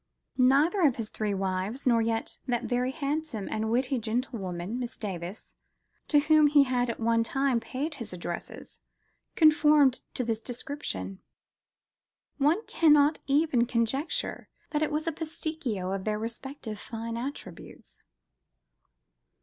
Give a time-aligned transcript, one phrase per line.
[0.39, 5.53] Neither of his three wives, nor yet that "very handsome and witty gentlewoman," Miss Davis,
[6.07, 8.79] to whom he had at one time paid his addresses,
[9.35, 11.19] conformed to this description:
[12.39, 18.01] one cannot even conjecture that it was a pasticcio of their respective fine attributes.